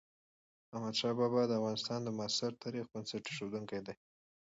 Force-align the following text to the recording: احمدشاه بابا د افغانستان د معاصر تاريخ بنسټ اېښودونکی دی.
احمدشاه 0.73 1.13
بابا 1.19 1.41
د 1.47 1.51
افغانستان 1.59 1.99
د 2.03 2.09
معاصر 2.17 2.51
تاريخ 2.63 2.85
بنسټ 2.91 3.23
اېښودونکی 3.27 3.79
دی. 3.85 3.95